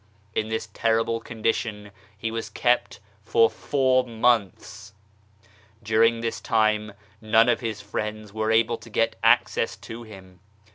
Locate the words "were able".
8.33-8.77